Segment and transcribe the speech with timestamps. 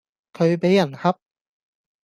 [0.33, 1.15] 佢畀人恰